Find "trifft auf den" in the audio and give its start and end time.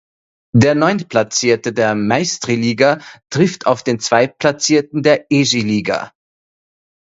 3.29-3.99